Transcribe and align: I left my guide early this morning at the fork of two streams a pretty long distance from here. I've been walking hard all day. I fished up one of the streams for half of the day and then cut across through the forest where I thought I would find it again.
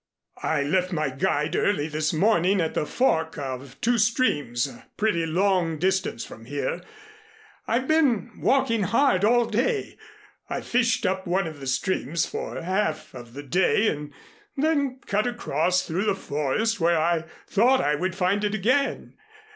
I 0.41 0.63
left 0.63 0.91
my 0.91 1.11
guide 1.11 1.55
early 1.55 1.87
this 1.87 2.11
morning 2.11 2.59
at 2.59 2.73
the 2.73 2.87
fork 2.87 3.37
of 3.37 3.79
two 3.81 3.99
streams 3.99 4.65
a 4.65 4.87
pretty 4.97 5.27
long 5.27 5.77
distance 5.77 6.25
from 6.25 6.45
here. 6.45 6.81
I've 7.67 7.87
been 7.87 8.31
walking 8.41 8.81
hard 8.81 9.23
all 9.23 9.45
day. 9.45 9.99
I 10.49 10.61
fished 10.61 11.05
up 11.05 11.27
one 11.27 11.45
of 11.45 11.59
the 11.59 11.67
streams 11.67 12.25
for 12.25 12.59
half 12.63 13.13
of 13.13 13.35
the 13.35 13.43
day 13.43 13.89
and 13.89 14.11
then 14.57 14.99
cut 15.05 15.27
across 15.27 15.83
through 15.83 16.05
the 16.05 16.15
forest 16.15 16.79
where 16.79 16.97
I 16.99 17.25
thought 17.45 17.79
I 17.79 17.93
would 17.93 18.15
find 18.15 18.43
it 18.43 18.55
again. 18.55 19.13